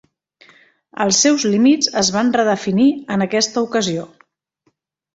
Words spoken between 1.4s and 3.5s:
límits es van redefinir en